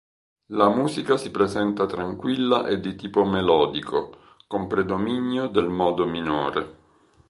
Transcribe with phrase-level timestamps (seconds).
[0.47, 6.75] La musica si presenta tranquilla e di tipo melodico, con predominio del modo minore.